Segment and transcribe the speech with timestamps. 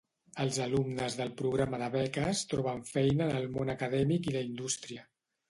[0.43, 5.07] Els alumnes del Programa de Beques troben feina en el món acadèmic i la indústria.